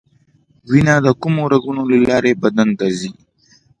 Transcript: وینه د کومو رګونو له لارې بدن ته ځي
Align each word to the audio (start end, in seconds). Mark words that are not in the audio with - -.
وینه 0.71 0.95
د 1.05 1.07
کومو 1.21 1.41
رګونو 1.53 1.83
له 1.91 1.97
لارې 2.07 2.31
بدن 2.43 2.69
ته 2.79 2.87
ځي 2.99 3.11